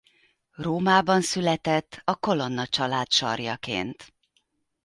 [0.55, 4.13] Rómában született a Colonna család sarjaként.